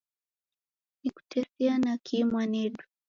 Nikutesie 1.01 1.77
na 1.77 1.97
kihi 2.05 2.23
mwanidu? 2.31 2.83